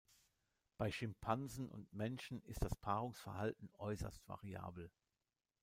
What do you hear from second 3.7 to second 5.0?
äußerst variabel.